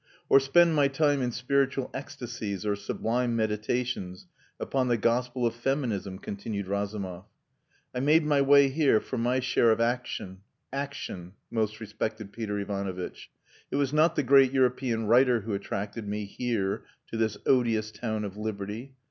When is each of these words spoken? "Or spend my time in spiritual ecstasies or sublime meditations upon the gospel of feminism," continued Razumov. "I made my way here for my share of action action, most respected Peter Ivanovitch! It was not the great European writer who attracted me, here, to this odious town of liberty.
"Or 0.29 0.39
spend 0.39 0.73
my 0.73 0.87
time 0.87 1.21
in 1.21 1.31
spiritual 1.31 1.91
ecstasies 1.93 2.65
or 2.65 2.75
sublime 2.75 3.35
meditations 3.35 4.25
upon 4.59 4.87
the 4.87 4.97
gospel 4.97 5.45
of 5.45 5.53
feminism," 5.53 6.17
continued 6.17 6.67
Razumov. 6.67 7.25
"I 7.93 7.99
made 7.99 8.25
my 8.25 8.41
way 8.41 8.69
here 8.69 8.99
for 8.99 9.19
my 9.19 9.39
share 9.39 9.69
of 9.69 9.79
action 9.79 10.39
action, 10.73 11.33
most 11.51 11.79
respected 11.79 12.31
Peter 12.33 12.57
Ivanovitch! 12.57 13.29
It 13.69 13.75
was 13.75 13.93
not 13.93 14.15
the 14.15 14.23
great 14.23 14.51
European 14.51 15.05
writer 15.05 15.41
who 15.41 15.53
attracted 15.53 16.07
me, 16.07 16.25
here, 16.25 16.83
to 17.11 17.15
this 17.17 17.37
odious 17.45 17.91
town 17.91 18.23
of 18.25 18.35
liberty. 18.35 18.95